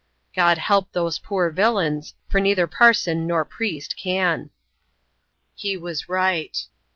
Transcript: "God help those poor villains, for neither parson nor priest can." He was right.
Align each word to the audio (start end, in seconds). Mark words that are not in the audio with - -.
"God 0.35 0.57
help 0.57 0.93
those 0.93 1.19
poor 1.19 1.51
villains, 1.51 2.15
for 2.27 2.39
neither 2.41 2.65
parson 2.65 3.27
nor 3.27 3.45
priest 3.45 3.95
can." 3.95 4.49
He 5.53 5.77
was 5.77 6.09
right. 6.09 6.57